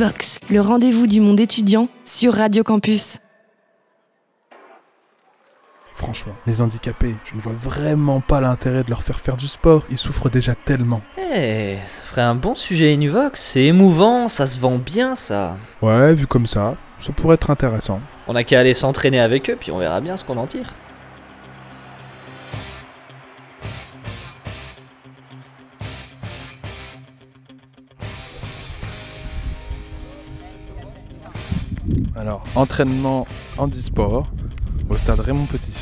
[0.00, 3.18] Univox, le rendez-vous du monde étudiant sur Radio Campus.
[5.94, 9.84] Franchement, les handicapés, je ne vois vraiment pas l'intérêt de leur faire faire du sport,
[9.90, 11.02] ils souffrent déjà tellement.
[11.18, 15.58] Eh, ça ferait un bon sujet Univox, c'est émouvant, ça se vend bien ça.
[15.82, 18.00] Ouais, vu comme ça, ça pourrait être intéressant.
[18.26, 20.72] On a qu'à aller s'entraîner avec eux, puis on verra bien ce qu'on en tire.
[32.30, 33.26] Alors, entraînement
[33.58, 34.28] handisport
[34.88, 35.74] au stade Raymond Petit.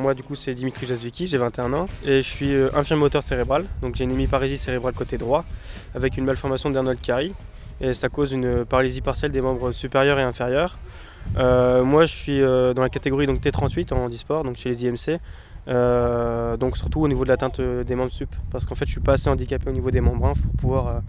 [0.00, 3.22] Moi du coup c'est Dimitri Jazviki, j'ai 21 ans et je suis euh, infirmier moteur
[3.22, 5.44] cérébral, donc j'ai une hémiparésie cérébrale côté droit
[5.94, 7.32] avec une malformation d'Arnold Chiari
[7.80, 10.76] et ça cause une paralysie partielle des membres supérieurs et inférieurs.
[11.36, 14.84] Euh, moi je suis euh, dans la catégorie donc T38 en handisport, donc chez les
[14.84, 15.20] IMC,
[16.58, 19.12] donc surtout au niveau de l'atteinte des membres sup, parce qu'en fait je suis pas
[19.12, 21.02] assez handicapé au niveau des membres inf pour pouvoir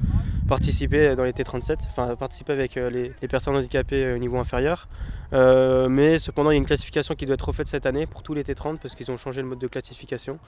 [0.52, 4.90] participer dans les T37, enfin participer avec euh, les, personnes handicapées au niveau inférieur.
[5.32, 8.22] Euh, mais cependant il y a une classification qui doit être refaite cette année pour
[8.22, 10.40] tous les T30 parce qu'ils ont changé le mode de classification.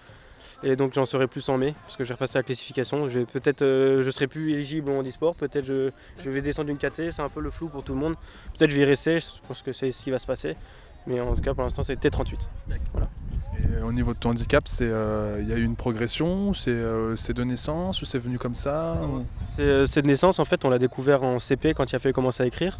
[0.61, 3.07] Et donc j'en saurai plus en mai parce que je vais repasser la classification.
[3.31, 7.21] Peut-être je serai plus éligible en handisport, peut-être je, je vais descendre d'une KT, c'est
[7.21, 8.15] un peu le flou pour tout le monde.
[8.57, 10.57] Peut-être je vais y rester, je pense que c'est ce qui va se passer.
[11.07, 12.35] Mais en tout cas pour l'instant c'est T38.
[12.93, 13.09] Voilà.
[13.59, 17.15] Et au niveau de ton handicap, euh, il y a eu une progression, c'est euh,
[17.15, 19.21] c'est de naissance ou c'est venu comme ça ou-
[19.85, 22.43] C'est de naissance, en fait, on l'a découvert en CP quand il a fallu commencer
[22.43, 22.79] à écrire.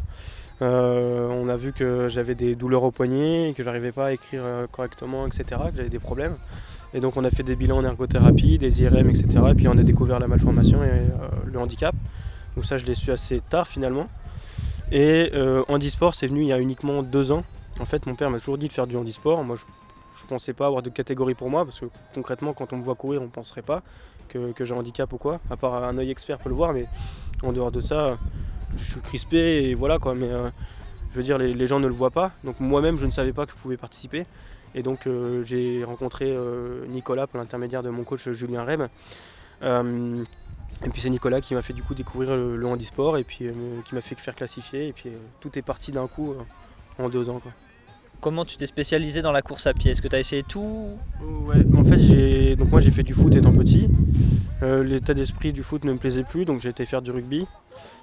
[0.62, 4.12] Euh, on a vu que j'avais des douleurs au poignet, et que j'arrivais pas à
[4.12, 6.36] écrire euh, correctement, etc., que j'avais des problèmes.
[6.92, 9.26] Et donc on a fait des bilans en ergothérapie, des IRM, etc.
[9.50, 11.08] Et puis on a découvert la malformation et euh,
[11.52, 11.94] le handicap.
[12.56, 14.08] Donc ça, je l'ai su assez tard finalement.
[14.92, 17.42] Et euh, handisport, c'est venu il y a uniquement deux ans.
[17.80, 19.42] En fait, mon père m'a toujours dit de faire du handisport.
[19.44, 19.64] Moi, je,
[20.20, 22.94] je pensais pas avoir de catégorie pour moi parce que concrètement, quand on me voit
[22.94, 23.82] courir, on penserait pas
[24.28, 25.40] que, j'ai un handicap ou quoi.
[25.50, 26.86] À part un œil expert peut le voir, mais
[27.42, 28.18] en dehors de ça,
[28.76, 30.14] je suis crispé et voilà quoi.
[30.14, 30.50] Mais euh,
[31.12, 32.32] je veux dire, les, gens ne le voient pas.
[32.42, 34.26] Donc moi-même, je ne savais pas que je pouvais participer.
[34.74, 38.66] Et donc euh, j'ai rencontré euh, Nicolas par l'intermédiaire de mon coach Julien.
[39.62, 40.24] Euh,
[40.84, 43.46] et puis c'est Nicolas qui m'a fait du coup découvrir le, handisport et puis
[43.84, 44.88] qui m'a fait faire classifier.
[44.88, 46.34] Et puis tout est parti d'un coup
[46.98, 47.38] en deux ans.
[47.38, 47.52] Quoi.
[48.20, 49.90] Comment tu t'es spécialisé dans la course à pied?
[49.90, 50.96] Est-ce que tu as essayé tout?
[51.46, 53.88] Ouais, en fait, donc moi j'ai fait du foot étant petit.
[54.62, 57.46] Euh, L'état d'esprit du foot ne me plaisait plus, donc j'ai été faire du rugby.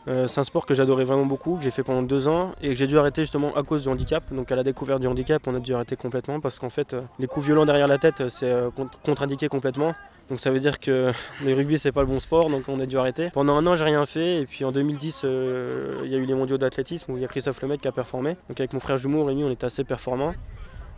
[0.08, 2.70] Euh, c'est un sport que j'adorais vraiment beaucoup, que j'ai fait pendant deux ans et
[2.70, 4.32] que j'ai dû arrêter justement à cause du handicap.
[4.32, 7.02] Donc à la découverte du handicap, on a dû arrêter complètement parce qu'en fait, euh,
[7.20, 9.96] les coups violents derrière la tête, c'est contre- contre-indiqué complètement.
[10.30, 11.12] Donc ça veut dire que
[11.46, 13.30] le rugby c'est pas le bon sport, donc on a dû arrêter.
[13.34, 16.26] Pendant un an j'ai rien fait et puis en 2010 euh, il y a eu
[16.26, 18.38] les mondiaux d'athlétisme où il y a Christophe Lemaitre qui a performé.
[18.50, 20.34] Donc avec mon frère jumeau Rémi on était assez performants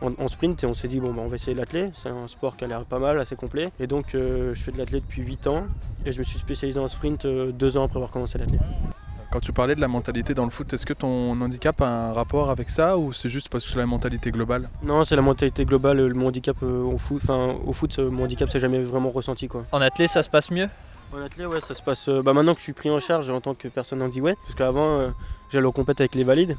[0.02, 2.58] en, sprint et on s'est dit bon bah, on va essayer l'athlé, c'est un sport
[2.58, 3.72] qui a l'air pas mal, assez complet.
[3.80, 5.68] Et donc euh, je fais de l'athlé depuis 8 ans
[6.06, 8.60] et je me suis spécialisé en sprint euh, deux ans après avoir commencé l'athlé.
[9.34, 12.14] Quand tu parlais de la mentalité dans le foot, est-ce que ton handicap a un
[12.14, 15.24] rapport avec ça ou c'est juste parce que c'est la mentalité globale Non c'est la
[15.24, 18.84] mentalité globale, le mon handicap euh, au foot, enfin au foot mon handicap c'est jamais
[18.84, 19.66] vraiment ressenti quoi.
[19.72, 20.70] En athlé, ça se passe mieux?
[21.12, 22.10] En athlé, ouais, ça se passe.
[22.10, 24.54] euh, bah, maintenant que je suis pris en charge en tant que personne handicapée, parce
[24.54, 25.10] qu'avant, euh,
[25.52, 26.56] j'allais au compète avec les valides.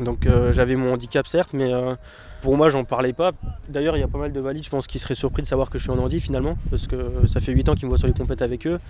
[0.00, 1.94] Donc euh, j'avais mon handicap, certes, mais euh,
[2.42, 3.30] pour moi, j'en parlais pas.
[3.68, 5.70] D'ailleurs, il y a pas mal de valides, je pense, qui seraient surpris de savoir
[5.70, 7.98] que je suis en handi finalement, parce que ça fait 8 ans qu'ils me voient
[7.98, 8.80] sur les compètes avec eux.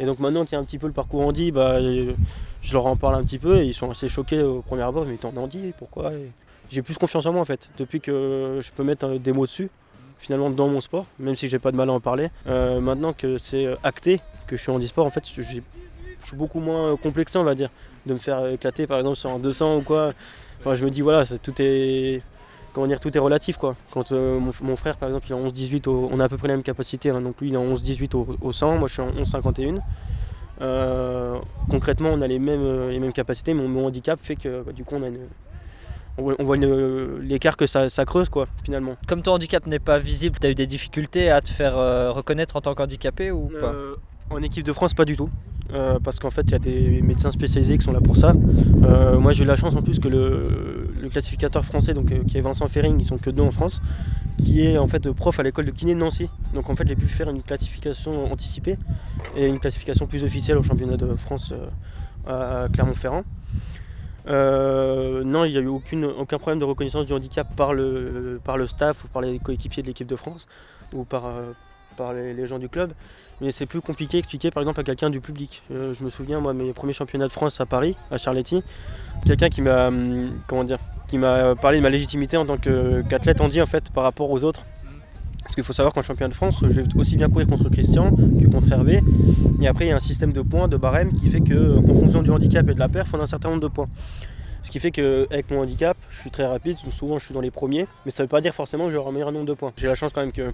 [0.00, 2.14] Et donc maintenant qu'il y a un petit peu le parcours handi, bah, euh,
[2.62, 5.04] je leur en parle un petit peu et ils sont assez choqués au premier abord.
[5.04, 6.10] Mais t'es en handi, pourquoi?
[6.70, 9.44] J'ai plus confiance en moi en fait, depuis que je peux mettre euh, des mots
[9.44, 9.68] dessus
[10.18, 12.28] finalement dans mon sport, même si j'ai pas de mal à en parler.
[12.46, 15.62] Euh, maintenant que c'est acté que je suis handisport, en fait, je suis
[16.34, 17.70] beaucoup moins complexé, on va dire,
[18.06, 20.12] de me faire éclater par exemple sur un 200 ou quoi.
[20.60, 22.22] Enfin, je me dis voilà, tout est
[22.72, 23.76] comment dire, tout est relatif quoi.
[23.90, 26.28] Quand euh, mon, mon frère par exemple, il est en 11-18, au- on a à
[26.28, 28.78] peu près la même capacité, hein, donc lui il est en 11-18 au, au 100,
[28.78, 29.78] moi je suis en 11-51.
[30.62, 31.38] Euh,
[31.70, 34.72] concrètement, on a les mêmes, euh, les mêmes capacités, mais mon handicap fait que bah,
[34.72, 35.20] du coup on a une,
[36.18, 38.96] on voit, l'écart que ça, ça creuse quoi finalement.
[39.08, 42.10] Comme ton handicap n'est pas visible, tu as eu des difficultés à te faire euh,
[42.12, 43.68] reconnaître en tant qu'handicapé ou pas?
[43.72, 43.94] Euh,
[44.30, 45.28] En équipe de France, pas du tout.
[45.72, 48.32] Euh, parce qu'en fait, il y a des médecins spécialisés qui sont là pour ça.
[48.84, 52.38] Euh, moi, j'ai eu la chance en plus que le, classificateur français, donc, euh, qui
[52.38, 53.80] est Vincent Ferring, ils sont que deux en France,
[54.38, 56.28] qui est en fait prof à l'école de kiné de Nancy.
[56.54, 58.78] Donc en fait, j'ai pu faire une classification anticipée
[59.36, 61.52] et une classification plus officielle au championnat de France
[62.26, 63.24] à Clermont-Ferrand.
[64.26, 68.66] Non, il n'y a eu aucun problème de reconnaissance du handicap par le, par le
[68.66, 70.46] staff ou par les coéquipiers de l'équipe de France
[70.92, 71.24] ou par,
[71.96, 72.92] par les, gens du club.
[73.40, 75.62] Mais c'est plus compliqué à expliquer par exemple à quelqu'un du public.
[75.70, 78.62] Euh, je me souviens, moi, mes premiers championnats de France à Paris, à Charletti,
[79.24, 80.78] quelqu'un qui m'a hum, comment dire,
[81.08, 84.44] qui m'a parlé de ma légitimité en tant qu'athlète handi en fait par rapport aux
[84.44, 84.64] autres.
[85.42, 88.14] Parce qu'il faut savoir qu'en championnat de France, je vais aussi bien courir contre Christian
[88.14, 89.02] que contre Hervé.
[89.60, 91.94] Et après, il y a un système de points, de barème qui fait que, en
[91.94, 93.88] fonction du handicap et de la perf, on a un certain nombre de points.
[94.62, 97.50] Ce qui fait qu'avec mon handicap, je suis très rapide, souvent je suis dans les
[97.50, 99.72] premiers, mais ça ne veut pas dire forcément que j'aurai un meilleur nombre de points.
[99.76, 100.52] J'ai la chance quand même que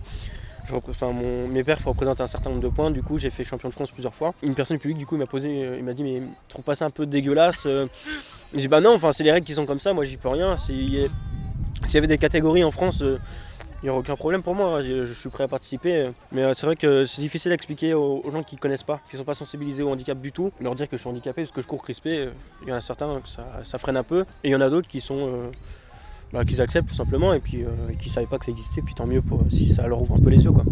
[0.73, 3.69] enfin, mon- mes perfs représentent un certain nombre de points, du coup j'ai fait champion
[3.69, 4.35] de France plusieurs fois.
[4.43, 6.65] Une personne du public du coup m'a posé, euh, il m'a dit mais tu trouves
[6.65, 7.87] pas ça un peu dégueulasse euh
[8.53, 10.29] J'ai dit bah non, enfin c'est les règles qui sont comme ça, moi j'y peux
[10.29, 10.57] rien.
[10.57, 13.19] S'il y avait des catégories en France, euh,
[13.83, 16.11] il n'y aurait aucun problème pour moi, je, suis prêt à participer.
[16.33, 19.25] Mais c'est vrai que c'est difficile à expliquer aux, gens qui connaissent pas, qui sont
[19.25, 21.67] pas sensibilisés au handicap du tout, leur dire que je suis handicapé parce que je
[21.67, 22.29] cours crispé.
[22.63, 24.71] Il y en a certains que ça freine un peu, et il y en a
[24.71, 25.51] d'autres qui sont.
[26.35, 28.51] Euh, bah, qu'ils acceptent tout simplement et puis euh, et qui savaient pas que ça
[28.51, 30.65] existait, puis tant mieux pour, si ça leur ouvre un peu les yeux quoi.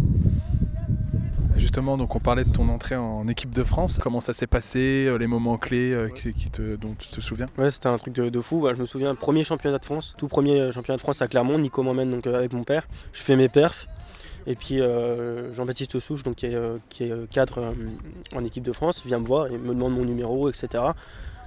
[1.56, 4.00] Justement, donc on parlait de ton entrée en équipe de France.
[4.02, 7.20] Comment ça s'est passé, euh, les moments clés euh, qui, qui te, dont tu te
[7.20, 7.46] souviens?
[7.56, 8.60] Ouais, c'était un truc de, de fou.
[8.60, 11.28] Bah, je me souviens, premier championnat de France, tout premier euh, championnat de France à
[11.28, 12.88] Clermont, Nico m'emmène donc euh, avec mon père.
[13.12, 13.86] Je fais mes perfs.
[14.46, 17.72] Et puis euh, Jean-Baptiste Souche, donc, qui est, euh, qui est, euh, cadre euh,
[18.36, 20.82] en équipe de France, vient me voir et me demande mon numéro, etc.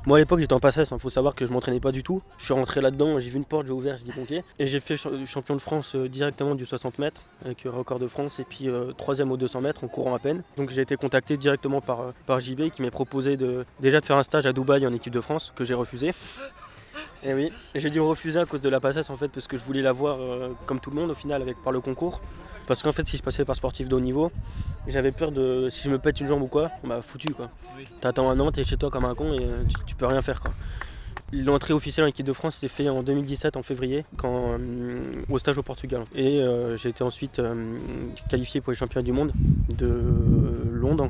[0.07, 2.21] Moi à l'époque j'étais en passesse, il faut savoir que je m'entraînais pas du tout.
[2.37, 4.41] Je suis rentré là-dedans, j'ai vu une porte, j'ai ouvert, j'ai dit ok.
[4.57, 7.99] Et j'ai fait cha- champion de France euh, directement du 60 mètres avec euh, record
[7.99, 10.43] de France et puis euh, troisième au 200 mètres en courant à peine.
[10.55, 14.15] Donc j'ai été contacté directement par, par JB qui m'a proposé de, déjà de faire
[14.15, 16.13] un stage à Dubaï en équipe de France que j'ai refusé.
[17.27, 19.63] Et oui, j'ai dû refuser à cause de la passesse en fait parce que je
[19.63, 22.21] voulais la voir euh, comme tout le monde au final avec par le concours.
[22.67, 24.31] Parce qu'en fait si je passais par sportif de haut niveau,
[24.87, 27.49] j'avais peur de si je me pète une jambe ou quoi, on m'a foutu quoi.
[28.01, 30.21] T'attends un an, t'es chez toi comme un con et euh, tu, tu peux rien
[30.21, 30.51] faire quoi.
[31.33, 35.37] L'entrée officielle en équipe de France s'est fait en 2017 en février quand, euh, au
[35.37, 36.03] stage au Portugal.
[36.15, 37.77] Et euh, j'ai été ensuite euh,
[38.29, 39.33] qualifié pour les championnats du monde
[39.67, 40.01] de
[40.71, 41.09] Londres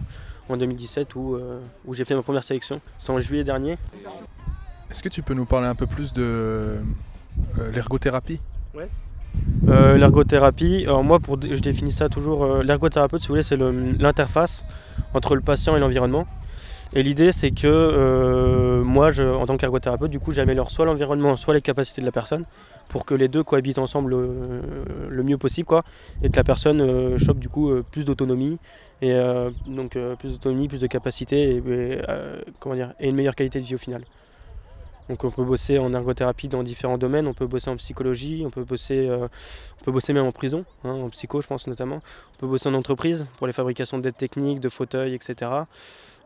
[0.50, 1.38] en 2017 où,
[1.86, 2.82] où j'ai fait ma première sélection.
[2.98, 3.78] C'est en juillet dernier.
[4.90, 6.82] Est-ce que tu peux nous parler un peu plus de euh,
[7.74, 8.40] l'ergothérapie?
[9.68, 13.58] Euh, l'ergothérapie, alors moi pour, je définis ça toujours, euh, l'ergothérapeute si vous voulez c'est
[13.58, 14.66] l'interface
[15.14, 16.26] entre le patient et l'environnement.
[16.94, 21.36] Et l'idée c'est que euh, moi je, en tant qu'ergothérapeute du coup j'améliore soit l'environnement
[21.36, 22.46] soit les capacités de la personne
[22.88, 24.62] pour que les deux cohabitent ensemble euh,
[25.10, 25.84] le mieux possible quoi
[26.24, 28.58] et que la personne euh, chope du coup euh, plus d'autonomie
[29.02, 31.62] et euh, donc euh, plus d'autonomie, plus de capacité et, et,
[32.08, 34.04] euh, comment dire, et une meilleure qualité de vie au final.
[35.10, 38.50] Donc on peut bosser en ergothérapie dans différents domaines, on peut bosser en psychologie, on
[38.50, 39.28] peut bosser, euh,
[39.86, 42.02] on même en prison, hein, en psycho je pense notamment.
[42.36, 45.52] On peut bosser en entreprise pour les fabrications d'aides techniques, de fauteuils, etc.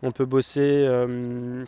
[0.02, 1.64] On peut bosser euh,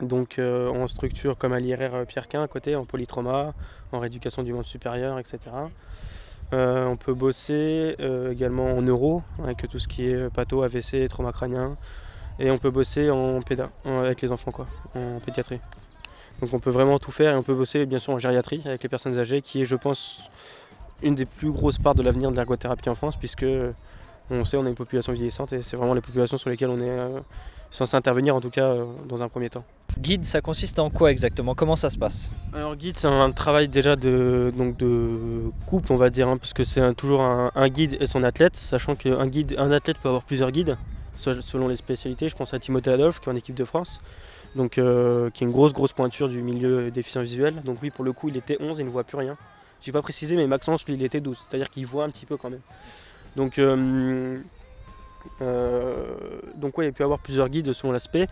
[0.00, 3.52] donc euh, en structure comme à l'IRR Pierre Quin à côté, en polytrauma,
[3.90, 5.38] en rééducation du monde supérieur, etc.
[6.52, 7.96] On peut bosser
[8.30, 11.76] également en neuro, avec tout ce qui est patho, AVC, trauma crânien.
[12.38, 13.10] Et on peut bosser
[13.84, 14.52] avec les enfants,
[14.94, 15.58] en pédiatrie.
[16.44, 18.82] Donc on peut vraiment tout faire et on peut bosser bien sûr en gériatrie avec
[18.82, 20.20] les personnes âgées, qui est, je pense,
[21.02, 23.46] une des plus grosses parts de l'avenir de l'ergothérapie en France, puisque
[24.30, 26.80] on sait on a une population vieillissante et c'est vraiment les populations sur lesquelles on
[26.80, 27.20] est euh,
[27.70, 29.64] censé intervenir, en tout cas euh, dans un premier temps.
[29.98, 31.54] Guide, ça consiste en quoi exactement?
[31.54, 32.30] Comment ça se passe?
[32.52, 36.52] Alors guide, c'est un travail déjà de, donc de couple, on va dire, hein, parce
[36.52, 40.08] que c'est toujours un, un guide et son athlète, sachant qu'un guide, un athlète peut
[40.08, 40.76] avoir plusieurs guides,
[41.16, 42.28] se- selon les spécialités.
[42.28, 44.02] Je pense à Timothée Adolphe, qui est en équipe de France,
[44.56, 47.62] donc, euh, qui est une grosse, grosse pointure du milieu déficient visuel.
[47.64, 49.36] Donc lui, pour le coup, il était 11 et il ne voit plus rien.
[49.80, 52.36] J'ai pas précisé, mais Maxence, lui, il était 12, c'est-à-dire qu'il voit un petit peu
[52.36, 52.60] quand même.
[53.36, 54.38] Donc, euh,
[55.42, 56.14] euh,
[56.62, 58.28] il peut y avoir plusieurs guides selon l'aspect.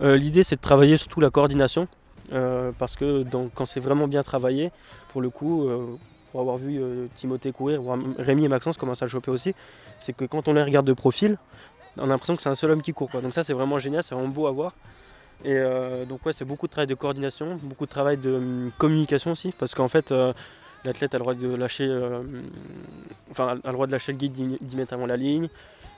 [0.00, 1.86] L'idée, c'est de travailler surtout la coordination.
[2.30, 3.24] Parce que
[3.54, 4.70] quand c'est vraiment bien travaillé,
[5.08, 5.68] pour le coup,
[6.32, 6.80] pour avoir vu
[7.16, 9.54] Timothée courir, ou Rémi et Maxence commencent à choper aussi,
[10.00, 11.36] c'est que quand on les regarde de profil,
[11.98, 13.10] on a l'impression que c'est un seul homme qui court.
[13.22, 14.74] Donc ça c'est vraiment génial, c'est vraiment beau à voir.
[15.44, 18.70] Et euh, donc ouais, c'est beaucoup de travail de coordination, beaucoup de travail de hum,
[18.78, 20.32] communication aussi, parce qu'en fait, euh,
[20.84, 22.22] l'athlète a le droit de lâcher, euh,
[23.30, 25.48] enfin a le droit de lâcher le guide 10 10 mètres avant la ligne.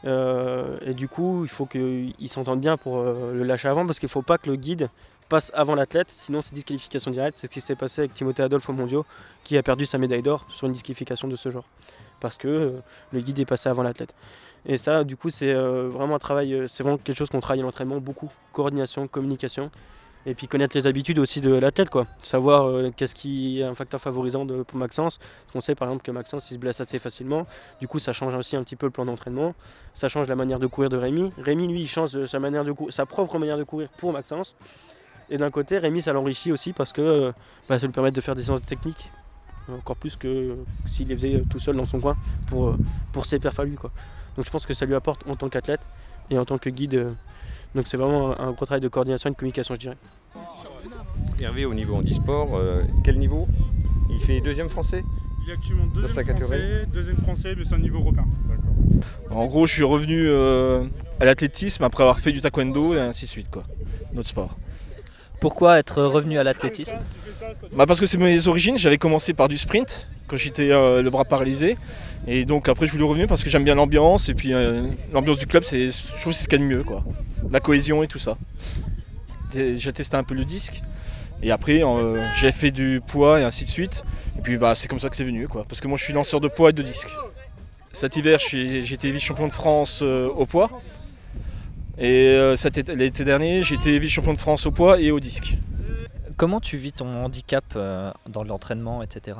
[0.05, 4.11] Et du coup, il faut qu'ils s'entendent bien pour le lâcher avant, parce qu'il ne
[4.11, 4.89] faut pas que le guide
[5.29, 7.39] passe avant l'athlète, sinon c'est disqualification directe.
[7.39, 9.07] C'est ce qui s'est passé avec Timothée Adolphe au mondiaux,
[9.45, 11.65] qui a perdu sa médaille d'or sur une disqualification de ce genre.
[12.23, 12.71] Parce que euh,
[13.13, 14.15] le guide est passé avant l'athlète.
[14.65, 17.41] Et ça, du coup, c'est euh, vraiment un travail, euh, c'est vraiment quelque chose qu'on
[17.41, 18.31] travaille à l'entraînement beaucoup.
[18.53, 19.73] Coordination, communication.
[20.25, 22.07] Et puis connaître les habitudes aussi de l'athlète, quoi.
[22.23, 25.19] Savoir qu'est-ce qui est un facteur favorisant pour Maxence.
[25.19, 27.45] Parce qu'on sait par exemple que Maxence il se blesse assez facilement.
[27.81, 29.57] Du coup, ça change aussi un petit peu le plan d'entraînement.
[29.95, 31.33] Ça change la manière de courir de Rémi.
[31.39, 34.55] Rémi, lui, il change sa, manière de sa propre manière de courir pour Maxence.
[35.29, 37.33] Et d'un côté, Rémi, ça l'enrichit aussi parce que
[37.69, 39.11] bah, ça lui permet de faire des séances techniques.
[39.71, 42.17] Encore plus que s'il les faisait tout seul dans son coin
[42.47, 42.77] pour,
[43.13, 43.91] pour ses perfs à lui, quoi.
[44.37, 45.81] Donc je pense que ça lui apporte en tant qu'athlète
[46.31, 46.95] et en tant que guide.
[46.95, 47.13] euh,
[47.75, 49.97] donc c'est vraiment un gros travail de coordination et de communication, je dirais.
[51.41, 53.47] Hervé au niveau handisport, euh, quel niveau?
[54.11, 55.05] Il fait deuxième français?
[55.45, 56.59] Il est actuellement deuxième catégorie?
[56.59, 58.27] français, deuxième français, mais c'est un niveau européen.
[59.31, 60.85] En gros, je suis revenu euh,
[61.19, 63.65] à l'athlétisme après avoir fait du taekwondo et ainsi de suite, quoi.
[64.13, 64.57] Notre sport.
[65.43, 66.95] Pourquoi être revenu à l'athlétisme
[67.73, 71.11] Bah parce que c'est mes origines, j'avais commencé par du sprint quand j'étais euh, le
[71.11, 71.77] bras paralysé.
[72.29, 75.41] Et donc après je voulais revenir parce que j'aime bien l'ambiance et puis euh, l'ambiance
[75.41, 77.03] du club, je trouve que c'est ce qu'il y a de mieux, quoi.
[77.51, 78.39] La cohésion et tout ça.
[79.53, 80.81] J'ai testé un peu le disque.
[81.43, 84.05] Et après euh, j'ai fait du poids et ainsi de suite.
[84.39, 85.49] Et puis bah c'est comme ça que c'est venu.
[85.69, 87.09] Parce que moi je suis lanceur de poids et de disque.
[87.93, 90.71] Cet hiver j'ai été vice-champion de France au poids.
[91.99, 95.59] Et euh, cet l'été dernier j'ai été vice-champion de France au poids et au disque.
[96.37, 99.37] Comment tu vis ton handicap euh, dans l'entraînement, etc.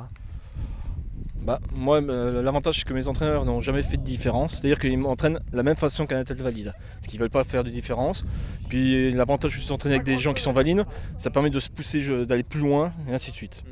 [1.41, 4.53] Bah, moi, euh, l'avantage, c'est que mes entraîneurs n'ont jamais fait de différence.
[4.53, 6.73] C'est-à-dire qu'ils m'entraînent de la même façon qu'un athlète valide.
[6.95, 8.23] Parce qu'ils ne veulent pas faire de différence.
[8.69, 10.85] Puis l'avantage de s'entraîner avec des gens qui sont valides,
[11.17, 13.65] ça permet de se pousser, d'aller plus loin, et ainsi de suite.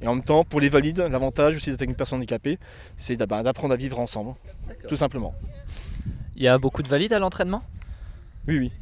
[0.00, 2.58] Et en même temps, pour les valides, l'avantage aussi d'être avec une personne handicapée,
[2.96, 4.34] c'est bah, d'apprendre à vivre ensemble.
[4.88, 5.32] Tout simplement.
[6.34, 7.62] Il y a beaucoup de valides à l'entraînement?
[8.48, 8.72] Oui, oui.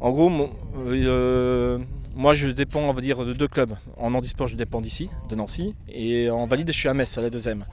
[0.00, 1.78] En gros, mon- euh, euh,
[2.14, 3.74] moi je dépends, on va dire, de deux clubs.
[3.98, 5.74] En handisport, je dépends d'ici, de Nancy.
[5.88, 7.64] Et en valide, je suis à Metz, à la deuxième.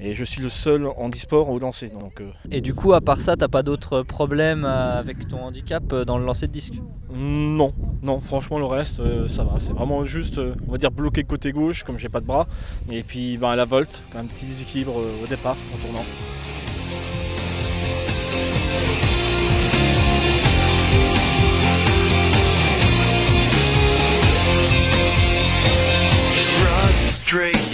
[0.00, 1.88] Et je suis le seul handisport au lancer.
[1.88, 5.92] Donc, euh, Et du coup, à part ça, t'as pas d'autres problèmes avec ton handicap
[5.92, 6.74] dans le lancer de disque?
[7.12, 9.58] Non, non, franchement, le reste, euh, ça va.
[9.58, 12.46] C'est vraiment juste, euh, on va dire, bloqué côté gauche, comme j'ai pas de bras.
[12.90, 16.04] Et puis, ben, à la volte, un petit déséquilibre au départ, en tournant.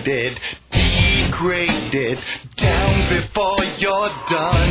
[0.04, 0.38] Frustrated,
[0.70, 2.18] degraded,
[2.56, 4.70] down before you're done.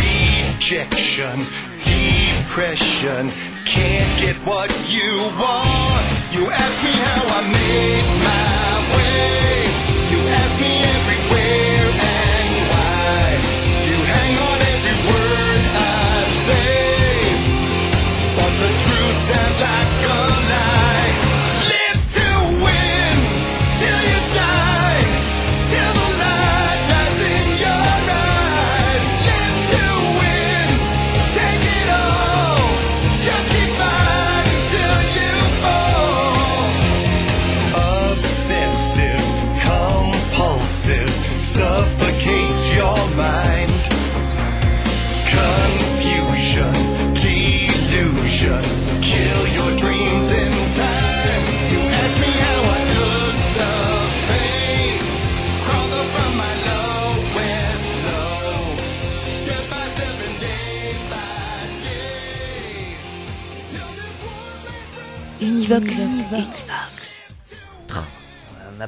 [0.00, 1.36] Rejection,
[1.76, 3.28] depression,
[3.66, 6.06] can't get what you want.
[6.32, 9.68] You ask me how I made my way.
[10.10, 11.69] You ask me everywhere and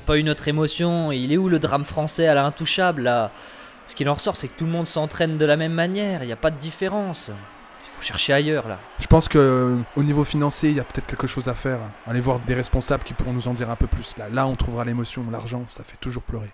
[0.03, 1.13] pas une autre émotion.
[1.13, 3.31] Il est où le drame français à l'intouchable là?
[3.87, 6.23] Ce qu'il en ressort, c'est que tout le monde s'entraîne de la même manière.
[6.23, 7.31] Il n'y a pas de différence.
[7.85, 8.79] Il faut chercher ailleurs là.
[9.01, 11.81] Je pense que euh, au niveau financier, il y a peut-être quelque chose à faire.
[12.07, 14.15] Aller voir des responsables qui pourront nous en dire un peu plus.
[14.17, 16.51] Là, là on trouvera l'émotion, l'argent, ça fait toujours pleurer.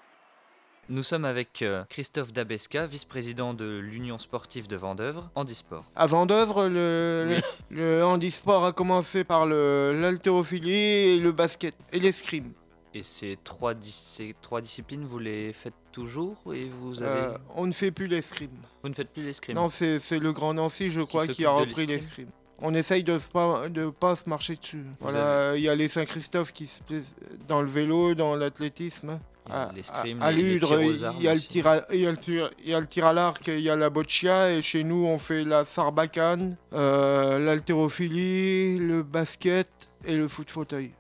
[0.91, 5.85] Nous sommes avec euh, Christophe Dabesca, vice-président de l'Union sportive de Vendœuvre, handisport.
[5.95, 7.27] À Vendœuvre, le,
[7.71, 12.53] le, le handisport a commencé par l'haltérophilie et le basket et l'escrime.
[12.95, 17.21] Et ces trois, dis- ces trois disciplines, vous les faites toujours et vous avez...
[17.35, 18.51] Euh, on ne fait plus l'escrime.
[18.83, 21.87] Vous ne faites plus l'escrime Non, c'est le Grand Nancy, je crois, qui, a repris
[21.87, 22.29] l'escrime.
[22.61, 24.85] On essaye de ne pas, de pas se marcher dessus.
[25.01, 27.05] Voilà, il y a les Saint-Christophe qui se plaisent
[27.47, 29.21] dans le vélo, dans l'athlétisme.
[29.51, 33.89] À, l'escrime, à- Ludre, il y a le tir à l'arc, il y a la
[33.91, 39.69] boccia, et chez nous, on fait la sarbacane, euh, l'haltérophilie, le basket
[40.05, 40.93] et le foot fauteuil.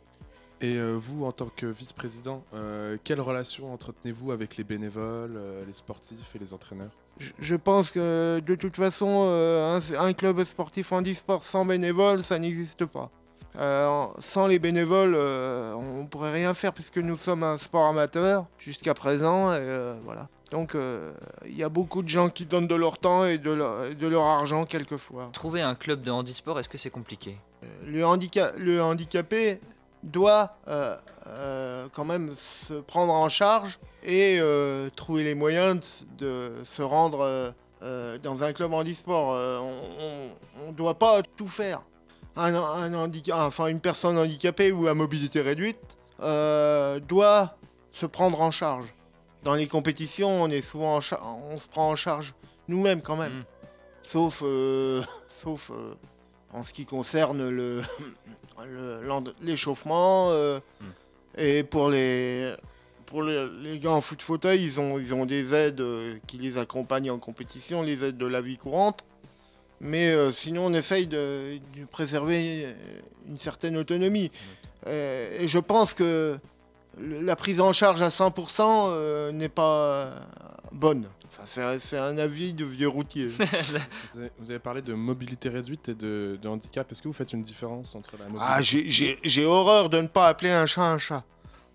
[0.60, 5.64] Et euh, vous, en tant que vice-président, euh, quelle relation entretenez-vous avec les bénévoles, euh,
[5.66, 6.90] les sportifs et les entraîneurs?
[7.18, 12.24] Je- Je pense que de toute façon, euh, un, un club sportif handisport sans bénévoles,
[12.24, 13.10] ça n'existe pas.
[13.56, 18.46] Euh, sans les bénévoles, euh, on pourrait rien faire puisque nous sommes un sport amateur
[18.58, 19.52] jusqu'à présent.
[19.52, 20.28] Et, euh, voilà.
[20.50, 21.12] Donc euh,
[21.46, 24.06] il y a beaucoup de gens qui donnent de leur temps et de leur, de
[24.06, 25.28] leur argent quelquefois.
[25.32, 27.36] Trouver un club de handisport, est-ce que c'est compliqué?
[27.84, 29.60] Le, handica- le handicapé
[30.02, 36.52] doit euh, euh, quand même se prendre en charge et euh, trouver les moyens de,
[36.58, 39.34] de se rendre dans un club handisport.
[39.34, 39.58] Euh,
[40.64, 41.82] on ne doit pas tout faire.
[42.36, 47.56] Un, un handica- enfin, une personne handicapée ou à mobilité réduite euh, doit
[47.92, 48.86] se prendre en charge.
[49.42, 51.00] Dans les compétitions, on est souvent en
[51.52, 52.34] on se prend en charge
[52.68, 53.44] nous-mêmes quand même.
[54.02, 55.94] Sauf, euh, sauf euh,
[56.52, 57.82] en ce qui concerne le,
[59.42, 60.30] l'échauffement.
[60.30, 60.60] euh,
[61.36, 62.54] Et pour les,
[63.06, 66.38] pour les, les gars en foot fauteuil, ils ont, ils ont des aides euh, qui
[66.38, 69.04] les accompagnent en compétition, les aides de la vie courante.
[69.80, 71.58] Mais euh, sinon, on essaye de,
[71.90, 72.66] préserver
[73.28, 74.30] une certaine autonomie.
[74.86, 76.38] Et je pense que
[77.00, 80.14] la prise en charge à 100% euh, n'est pas
[80.72, 81.06] bonne.
[81.48, 83.26] C'est, c'est un avis de vieux routier.
[83.28, 83.42] Vous
[84.16, 86.90] avez, vous avez parlé de mobilité réduite et de, de handicap.
[86.92, 90.00] Est-ce que vous faites une différence entre la mobilité Ah, j'ai- j'ai j'ai horreur de
[90.00, 91.24] ne pas appeler un chat un chat.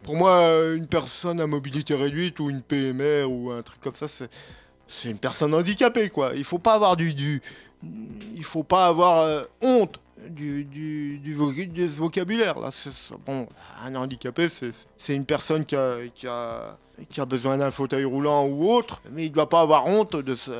[0.03, 4.07] Pour moi, une personne à mobilité réduite ou une PMR ou un truc comme ça,
[4.07, 4.29] c'est
[4.85, 6.33] c'est une personne handicapée, quoi.
[6.35, 7.41] Il faut pas avoir du, du
[8.35, 9.99] il faut pas avoir euh, honte
[10.29, 12.71] du, du, vocabulaire là.
[13.25, 13.47] Bon,
[13.83, 16.77] un handicapé, c'est une personne qui a, qui a,
[17.09, 20.35] qui a besoin d'un fauteuil roulant ou autre, mais il doit pas avoir honte de
[20.35, 20.51] ce,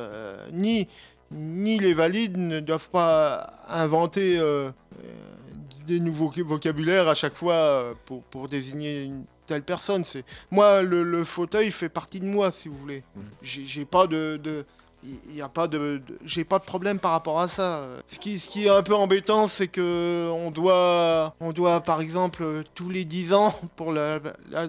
[0.52, 0.88] ni
[1.30, 4.70] ni les valides ne doivent pas inventer euh,
[5.86, 10.04] des nouveaux voc- vocabulaires à chaque fois euh, pour, pour désigner une telle personne.
[10.04, 13.02] C'est moi le, le fauteuil fait partie de moi si vous voulez.
[13.42, 14.64] J'ai j'ai pas de, de-
[15.30, 17.86] il a pas de, j'ai pas de problème par rapport à ça.
[18.08, 22.00] Ce qui, ce qui est un peu embêtant, c'est que on doit, on doit par
[22.00, 24.20] exemple tous les 10 ans pour la,
[24.50, 24.66] la,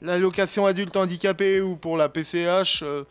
[0.00, 3.04] l'allocation adulte handicapé ou pour la PCH, euh,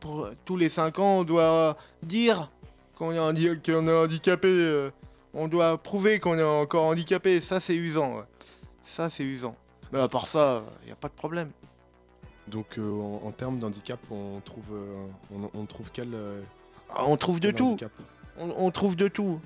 [0.00, 2.50] pour tous les 5 ans, on doit dire
[2.96, 4.48] qu'on est, est handicapé.
[4.48, 4.90] euh,
[5.36, 7.40] on doit prouver qu'on est encore handicapé.
[7.40, 8.22] Ça, c'est usant.
[8.84, 9.56] Ça, c'est usant.
[9.92, 11.50] Mais à part ça, il n'y a pas de problème.
[12.48, 16.40] Donc euh, en, en termes d'handicap, on trouve, euh, on, on trouve quel euh,
[16.90, 17.68] Ah, on trouve de tout.
[17.72, 17.92] handicap
[18.38, 19.40] On, on trouve de tout.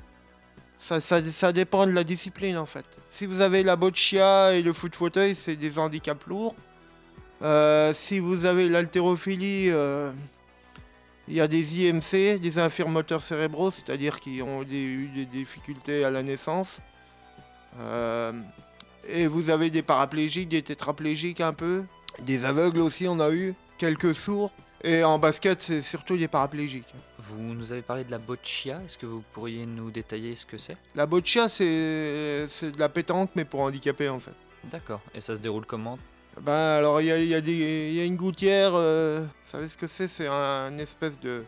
[0.80, 2.84] Ça, ça, ça dépend de la discipline en fait.
[3.10, 6.54] Si vous avez la boccia et le foot fauteuil, c'est des handicaps lourds.
[7.42, 10.10] Euh, si vous avez l'haltérophilie, euh,
[11.28, 16.04] il y a des IMC, des infirmoteurs cérébraux, c'est-à-dire qui ont des- eu des difficultés
[16.04, 16.80] à la naissance.
[19.08, 21.84] Et vous avez des paraplégiques, des tétraplégiques un peu,
[22.22, 24.50] des aveugles aussi, on a eu, quelques sourds.
[24.84, 26.94] Et en basket, c'est surtout des paraplégiques.
[27.18, 30.56] Vous nous avez parlé de la boccia, est-ce que vous pourriez nous détailler ce que
[30.56, 30.76] c'est?
[30.94, 34.34] La boccia, c'est c'est de la pétanque, mais pour handicapés, en fait.
[34.64, 35.98] D'accord, et ça se déroule comment?
[36.40, 39.76] Ben, alors, il y a, y a y a une gouttière, euh, vous savez ce
[39.76, 40.06] que c'est?
[40.06, 41.42] C'est un, une espèce de,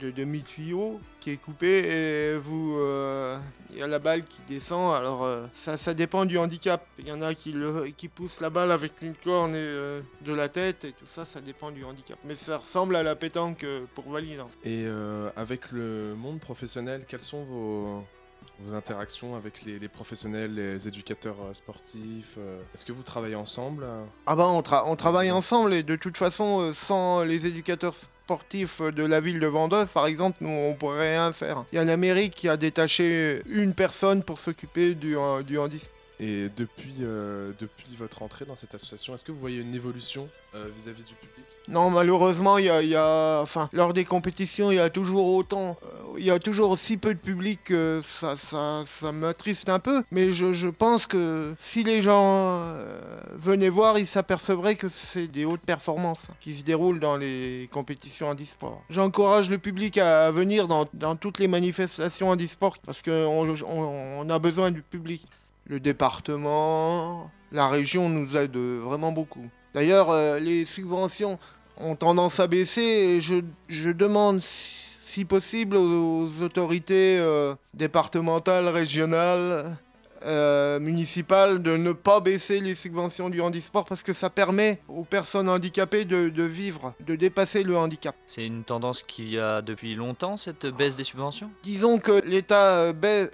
[0.00, 2.76] de demi-tuyau qui est coupé et vous...
[2.78, 3.38] euh,
[3.72, 6.84] Il y a la balle qui descend, alors euh, ça, ça dépend du handicap.
[6.98, 10.00] Il y en a qui, le, qui poussent la balle avec une corne et, euh,
[10.22, 12.18] de la tête et tout ça, ça dépend du handicap.
[12.24, 14.40] Mais ça ressemble à la pétanque euh, pour valide.
[14.40, 14.68] en fait.
[14.70, 18.02] Et euh, avec le monde professionnel, quelles sont vos,
[18.60, 23.36] vos interactions avec les, les professionnels, les éducateurs euh, sportifs euh, Est-ce que vous travaillez
[23.36, 23.84] ensemble?
[23.84, 27.46] Euh Ah bah on, tra- on travaille ensemble et de toute façon euh, sans les
[27.46, 27.94] éducateurs
[28.34, 31.64] sportifs de la ville de Vendôme par exemple nous on pourrait rien faire.
[31.72, 35.58] Il y a la mairie qui a détaché une personne pour s'occuper du, euh, du
[35.58, 35.88] handicap.
[36.20, 40.28] Et depuis, euh, depuis votre entrée dans cette association, est-ce que vous voyez une évolution
[40.54, 41.44] euh, vis-à-vis du public?
[41.66, 44.90] Non malheureusement il y a, il y a- enfin lors des compétitions il y a
[44.90, 49.10] toujours autant, euh, il y a toujours si peu de public que ça, ça, ça
[49.10, 50.04] m'attriste un peu.
[50.10, 55.26] Mais je, je pense que si les gens euh, venaient voir ils s'apercevraient que c'est
[55.26, 58.84] des hautes performances qui se déroulent dans les compétitions handisport.
[58.90, 63.10] J'encourage le public à, venir dans, toutes les manifestations handisport parce qu'on
[63.66, 65.26] on, on a besoin du public.
[65.66, 69.48] Le département, la région nous aide vraiment beaucoup.
[69.72, 71.38] D'ailleurs, euh, les subventions
[71.78, 73.36] ont tendance à baisser et je,
[73.68, 79.76] je demande, si- si possible, aux, aux autorités euh, départementales, régionales,
[80.22, 85.04] euh, municipales, de ne pas baisser les subventions du handisport parce que ça permet aux
[85.04, 88.14] personnes handicapées de, de vivre, de dépasser le handicap.
[88.26, 91.50] C'est une tendance qui a depuis longtemps, cette baisse des subventions?
[91.62, 93.30] Disons que l'État euh, baisse,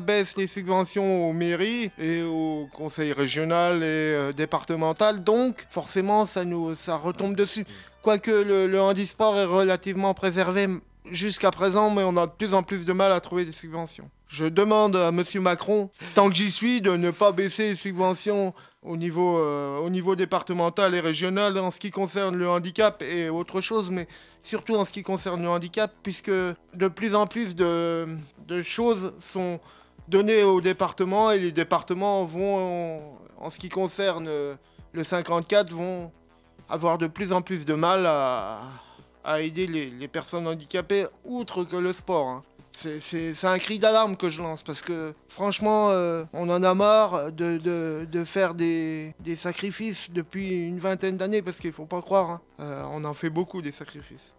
[0.00, 6.44] baisse les subventions aux mairies et au conseil régional et euh, départemental, donc forcément ça
[6.44, 7.66] nous ça retombe dessus.
[8.00, 10.68] Quoique le, le handisport est relativement préservé
[11.10, 14.10] jusqu'à présent, mais on a de plus en plus de mal à trouver des subventions.
[14.28, 15.24] Je demande à M.
[15.36, 19.90] Macron, tant que j'y suis, de ne pas baisser les subventions au niveau, euh, au
[19.90, 24.06] niveau départemental et régional en ce qui concerne le handicap et autre chose, mais
[24.42, 28.06] surtout en ce qui concerne le handicap, puisque de plus en plus de,
[28.62, 29.60] choses sont
[30.08, 34.28] données aux départements et les départements vont, en, en ce qui concerne
[34.92, 36.12] le 54, vont
[36.68, 38.60] avoir de plus en plus de mal à,
[39.28, 42.28] à aider les, personnes handicapées, outre que le sport.
[42.28, 42.42] hein.
[42.72, 47.32] C'est- un cri d'alarme que je lance parce que franchement, euh, on en a marre
[47.32, 52.40] de, faire des, sacrifices depuis une vingtaine d'années parce qu'il faut pas croire, hein.
[52.60, 54.32] Euh, on en fait beaucoup des sacrifices.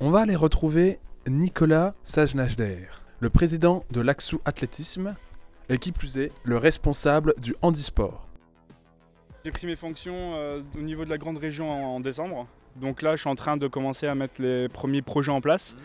[0.00, 2.86] On va aller retrouver Nicolas Sajnajder,
[3.20, 5.14] le président de l'Axou Athlétisme,
[5.68, 8.27] et qui plus est, le responsable du handisport.
[9.44, 12.46] J'ai pris mes fonctions euh, au niveau de la grande région en, décembre.
[12.76, 15.76] Donc là, je suis en train de commencer à mettre les premiers projets en place.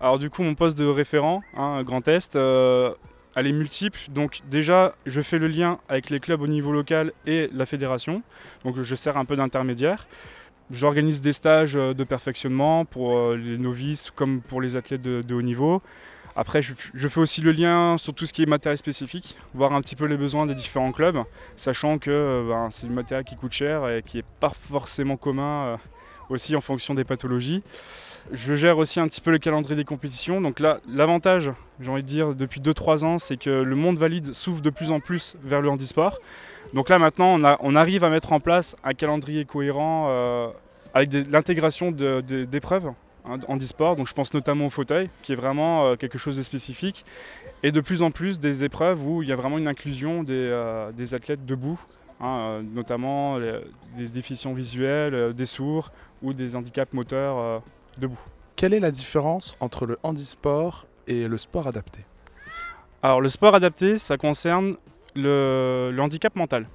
[0.00, 2.94] Alors du coup, mon poste de référent, hein, Grand Est, euh,
[3.36, 3.98] elle est multiple.
[4.10, 8.22] Donc déjà, je fais le lien avec les clubs au niveau local et la fédération.
[8.64, 10.08] Donc je sers un peu d'intermédiaire.
[10.70, 15.42] J'organise des stages euh, de perfectionnement pour les novices comme pour les athlètes de haut
[15.42, 15.82] niveau.
[16.34, 19.80] Après, je, fais aussi le lien sur tout ce qui est matériel spécifique, voir un
[19.82, 21.18] petit peu les besoins des différents clubs,
[21.56, 25.18] sachant que euh, ben, c'est du matériel qui coûte cher et qui n'est pas forcément
[25.18, 25.76] commun euh,
[26.30, 27.62] aussi en fonction des pathologies.
[28.32, 30.40] Je gère aussi un petit peu le calendrier des compétitions.
[30.40, 34.32] Donc là, l'avantage, j'ai envie de dire, depuis 2-3 ans, c'est que le monde valide
[34.32, 36.18] s'ouvre de plus en plus vers le handisport.
[36.72, 40.48] Donc là, maintenant, on, arrive à mettre en place un calendrier cohérent euh,
[40.94, 42.92] avec l'intégration d'épreuves
[43.24, 43.96] handisport.
[43.96, 47.04] Donc je pense notamment au fauteuil, qui est vraiment euh, quelque chose de spécifique.
[47.62, 50.34] Et de plus en plus des épreuves où il y a vraiment une inclusion des,
[50.34, 51.80] euh, des athlètes debout,
[52.20, 53.60] hein, euh, notamment les-
[53.96, 57.58] des déficients visuels, des sourds ou des handicaps moteurs euh,
[57.98, 58.18] debout.
[58.56, 62.00] Quelle est la différence entre le handisport et le sport adapté?
[63.02, 64.76] Alors le sport adapté, ça concerne
[65.14, 66.66] le, le handicap mental.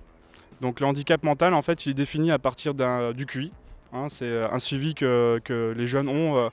[0.62, 2.74] Donc le handicap mental, en fait, il est défini à partir
[3.14, 3.52] du QI.
[3.94, 6.50] Hein, c'est euh, un suivi que, les jeunes ont, euh,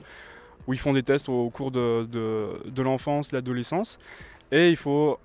[0.67, 3.99] où ils font des tests au cours de, de- de l'enfance, l'adolescence.
[4.51, 5.19] Et il faut,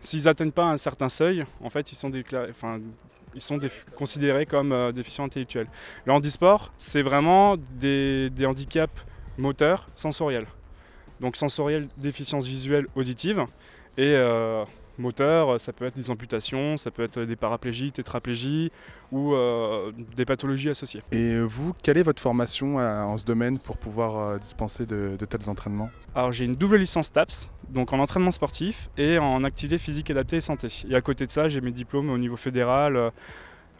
[0.00, 2.10] s'ils n'atteignent pas un certain seuil, en fait, ils sont,
[3.96, 5.68] considérés comme euh, déficients intellectuels.
[6.04, 9.04] Le handisport, c'est vraiment des, handicaps
[9.38, 10.46] moteurs, sensoriels.
[11.20, 13.46] Donc sensoriel, déficience visuelle, auditive.
[14.98, 18.70] Moteur, ça peut être des amputations, ça peut être des paraplégies, tétraplégies
[19.10, 21.02] ou euh, des pathologies associées.
[21.12, 25.16] Et vous, quelle est votre formation euh, en ce domaine pour pouvoir euh, dispenser de,
[25.18, 25.90] de tels entraînements?
[26.14, 30.36] Alors j'ai une double licence TAPS, donc en entraînement sportif et en activité physique adaptée
[30.36, 30.68] et santé.
[30.88, 33.10] Et à côté de ça, j'ai mes diplômes au niveau fédéral, euh,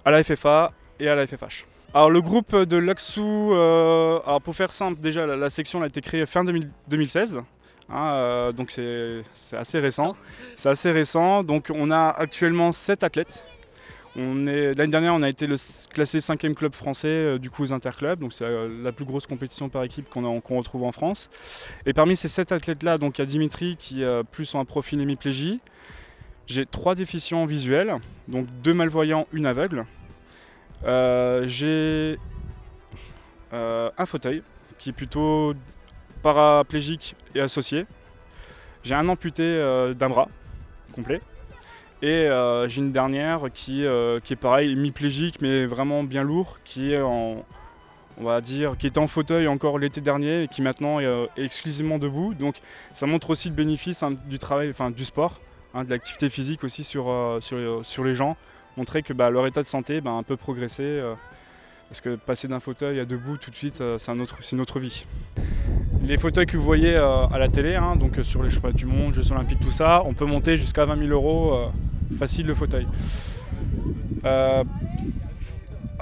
[0.05, 1.67] à la FFA et à la FFH.
[1.95, 5.87] Alors le groupe de l'Axou, euh, alors pour faire simple, déjà la, la section a
[5.87, 7.43] été créée fin 2000 2016.
[7.93, 9.23] Hein, euh, donc c'est
[9.57, 10.15] assez récent.
[10.57, 11.43] C'est assez récent.
[11.43, 13.45] Donc on a actuellement 7 athlètes.
[14.15, 15.57] L'année dernière, on a été le
[15.95, 18.19] classé 5e club français euh, du coup aux interclubs.
[18.19, 21.31] Donc c'est euh, la plus grosse compétition par équipe qu'on a- retrouve en France.
[21.87, 25.01] Et parmi ces 7 athlètes-là, il y a Dimitri qui euh, plus ont un profil
[25.01, 25.61] hémiplégie.
[26.47, 27.97] J'ai trois déficients visuels,
[28.29, 29.87] donc deux malvoyants, une aveugle.
[31.47, 32.19] J'ai
[33.53, 34.43] un fauteuil
[34.79, 35.55] qui est plutôt
[36.23, 37.87] paraplégique et associé.
[38.85, 40.29] J'ai un amputé euh, d'un bras
[40.95, 41.21] complet.
[42.03, 46.59] Et euh, j'ai une dernière qui, euh, qui est pareil, hémiplégique mais vraiment bien lourd,
[46.65, 47.45] qui est en,
[48.19, 51.99] on va dire, qui était en fauteuil encore l'été dernier et qui maintenant est, exclusivement
[51.99, 52.35] debout.
[52.35, 52.57] Donc
[52.93, 55.39] ça montre aussi le bénéfice hein, du travail, enfin du sport,
[55.75, 58.37] hein, de l'activité physique aussi sur, sur, sur les gens,
[58.77, 61.01] montrer que bah, leur état de santé bah, un peu progressé.
[61.89, 64.63] parce que passer d'un fauteuil à debout tout de suite, c'est un autre- c'est une
[64.63, 65.07] autre vie.
[66.05, 68.75] Les fauteuils que vous voyez euh, à la télé, hein, donc euh, sur les championnats
[68.77, 71.67] du monde, Jeux olympiques, tout ça, on peut monter jusqu'à 20 000 euros euh,
[72.19, 72.87] facile le fauteuil.
[74.25, 74.65] Euh,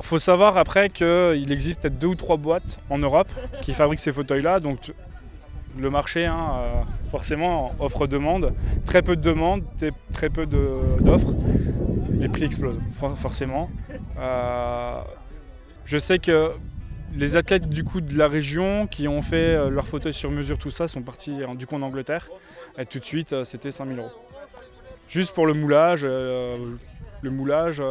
[0.02, 3.28] faut savoir après qu'il existe peut-être deux ou trois boîtes en Europe
[3.60, 4.92] qui fabriquent ces fauteuils-là, donc
[5.78, 6.52] le marché, hein,
[7.10, 8.54] forcément, offre-demande.
[8.86, 9.62] Très peu de demandes,
[10.12, 11.34] très peu d'offres.
[12.18, 13.70] Les prix explosent, for- forcément.
[15.84, 16.46] Je sais que
[17.16, 20.58] les athlètes du coup de la région qui ont fait euh, leur fauteuil sur mesure,
[20.58, 22.28] tout ça, sont partis euh, du coup en Angleterre.
[22.78, 24.10] Et tout de suite, euh, c'était 5000 euros.
[25.08, 27.82] Juste pour le moulage, le moulage,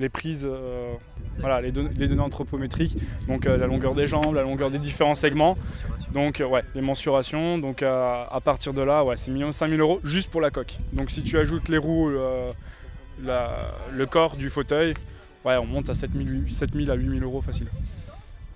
[0.00, 0.48] les prises,
[1.62, 2.98] les, don- les données anthropométriques,
[3.28, 5.56] donc la longueur des jambes, la longueur des différents segments.
[6.12, 6.42] Donc
[6.74, 7.58] les mensurations.
[7.58, 10.76] Donc à partir de là, ouais, c'est minimum 5000 euros juste pour la coque.
[10.92, 12.10] Donc si tu ajoutes les roues,
[13.22, 14.94] le corps du fauteuil,
[15.44, 17.68] on monte à 7000, 7000 à 8000 euros facile.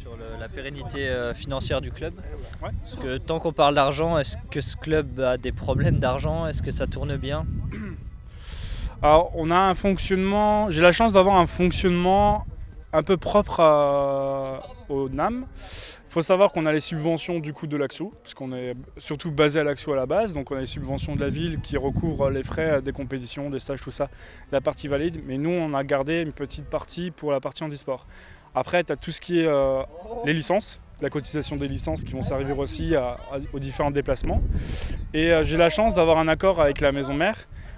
[0.01, 2.15] Sur le- la pérennité euh, financière du club.
[2.61, 6.47] Parce que tant qu'on parle d'argent, est-ce que ce club a des problèmes d'argent?
[6.47, 7.45] Est-ce que ça tourne bien?
[9.03, 10.71] Alors, on a un fonctionnement.
[10.71, 12.47] J'ai la chance d'avoir un fonctionnement
[12.93, 15.47] un peu propre à- au NAM.
[15.57, 19.31] Il faut savoir qu'on a les subventions du coup de l'AXO, parce qu'on est surtout
[19.31, 20.35] basé à l'AXO à la base.
[20.35, 23.61] Donc, on a les subventions de la ville qui recouvrent les frais des compétitions, des
[23.61, 24.09] stages, tout ça,
[24.51, 25.21] la partie valide.
[25.27, 28.07] Mais nous, on a gardé une petite partie pour la partie handisport.
[28.55, 29.83] Après, tu as tout ce qui est euh,
[30.25, 32.95] les licences, la cotisation des licences qui vont servir aussi
[33.53, 34.43] aux différents déplacements.
[35.15, 37.37] Et euh, j'ai la chance d'avoir un accord avec la maison mère,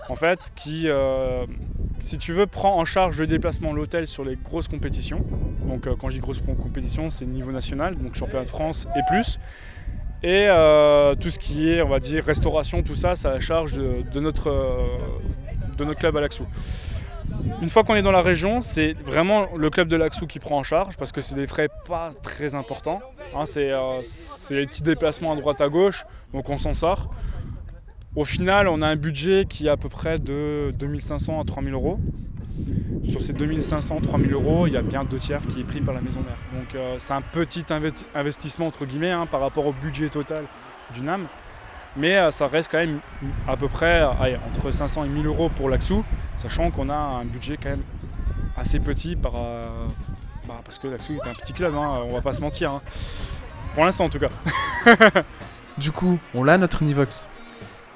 [0.08, 1.44] en fait, qui, euh,
[2.00, 5.24] si tu veux, prend en charge le déplacement, l'hôtel sur les grosses compétitions.
[5.66, 9.38] Donc, quand je dis grosses compétitions, c'est niveau national, donc championnat de France et plus.
[10.24, 10.48] Et
[11.20, 14.02] tout ce qui est, on va dire, restauration, tout ça, c'est à la charge de,
[14.12, 14.50] de notre,
[15.78, 16.46] de notre club à l'Axou.
[17.60, 20.58] Une fois qu'on est dans la région, c'est vraiment le club de l'Axou qui prend
[20.58, 23.00] en charge parce que c'est des frais pas très importants.
[23.34, 27.10] Hein, c'est euh, c'est les petits déplacements à droite à gauche, donc on s'en sort.
[28.14, 31.72] Au final, on a un budget qui est à peu près de 2500 à 3000
[31.72, 31.98] euros.
[33.04, 35.94] Sur ces 2500, 3000 euros, il y a bien deux tiers qui est pris par
[35.94, 36.36] la maison mère.
[36.60, 40.44] Donc euh, c'est un petit inve- investissement entre guillemets hein, par rapport au budget total
[40.94, 41.26] du NAM.
[41.96, 43.00] Mais euh, ça reste quand même
[43.46, 46.04] à peu près allez, entre 500 et 1000 euros pour l'Axou,
[46.36, 47.82] sachant qu'on a un budget quand même
[48.56, 49.66] assez petit par, euh,
[50.48, 52.70] bah, parce que l'Axou est un petit club, hein, on va pas se mentir.
[52.72, 52.82] hein.
[53.74, 54.30] Pour l'instant en tout cas.
[55.78, 57.28] Du coup, on l'a notre Univox?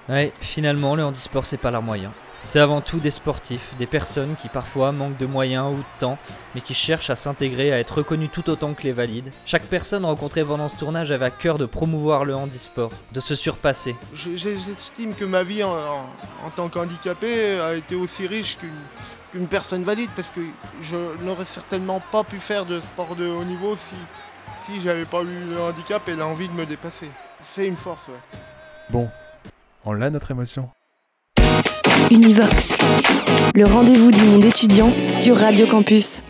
[0.09, 2.11] Ouais, finalement, le handisport, c'est pas leur moyen.
[2.49, 6.17] C'est avant tout des sportifs, des personnes qui parfois manquent de moyens ou de temps,
[6.55, 9.33] mais qui cherchent à s'intégrer, à être reconnues tout autant que les valides.
[9.47, 13.35] Chaque personne rencontrée pendant ce tournage avait à cœur de promouvoir le handisport, de se
[13.35, 13.97] surpasser.
[14.15, 16.07] Je- je- J'estime que ma vie en, en-
[16.47, 18.71] en tant qu'handicapé a été aussi riche qu'une
[19.33, 20.41] qu'une personne valide parce que
[20.83, 23.97] je n'aurais certainement pas pu faire de sport de haut niveau si,
[24.65, 27.11] si j'avais pas eu le handicap et l'envie de me dépasser.
[27.43, 28.39] C'est une force, ouais.
[28.89, 29.11] Bon,
[29.85, 30.71] on l'a notre émotion.
[32.11, 32.77] Univox,
[33.55, 36.23] le rendez-vous du monde étudiant sur Radio Campus.